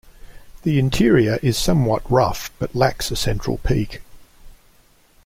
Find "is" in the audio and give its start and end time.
1.43-1.59